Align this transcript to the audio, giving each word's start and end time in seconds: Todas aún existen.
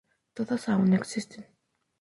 Todas 0.37 0.67
aún 0.67 0.89
existen. 0.99 1.43